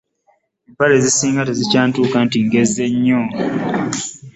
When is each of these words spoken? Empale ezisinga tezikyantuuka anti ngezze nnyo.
Empale 0.69 0.93
ezisinga 0.99 1.47
tezikyantuuka 1.49 2.15
anti 2.21 2.37
ngezze 2.45 2.83
nnyo. 2.93 3.21